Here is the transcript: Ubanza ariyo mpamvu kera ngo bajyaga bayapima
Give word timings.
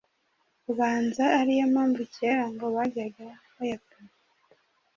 Ubanza 0.71 1.23
ariyo 1.39 1.65
mpamvu 1.73 2.01
kera 2.13 2.45
ngo 2.53 2.65
bajyaga 2.75 3.27
bayapima 3.55 4.11